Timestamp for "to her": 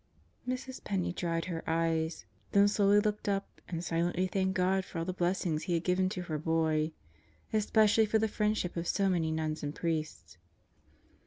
6.09-6.39